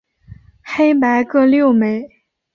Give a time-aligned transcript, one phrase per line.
[0.63, 2.09] 黑白各六枚。